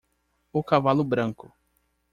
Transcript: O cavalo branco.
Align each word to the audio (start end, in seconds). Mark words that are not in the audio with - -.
O 0.51 0.63
cavalo 0.63 1.03
branco. 1.03 1.53